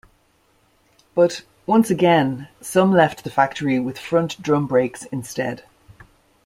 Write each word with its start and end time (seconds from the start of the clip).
But, 1.13 1.43
once 1.67 1.91
again, 1.91 2.47
some 2.59 2.91
left 2.91 3.23
the 3.23 3.29
factory 3.29 3.77
with 3.77 3.99
front 3.99 4.41
drum 4.41 4.65
brakes 4.65 5.03
instead. 5.11 5.63